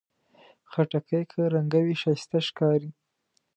[0.71, 2.89] خټکی که رنګه وي، ښایسته ښکاري.